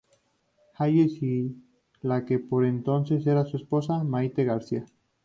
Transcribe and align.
Hayes 0.79 1.21
y 1.21 1.55
la 2.01 2.25
que 2.25 2.39
por 2.39 2.65
entonces 2.65 3.27
era 3.27 3.45
su 3.45 3.57
esposa, 3.57 4.03
Mayte 4.03 4.45
García. 4.45 4.83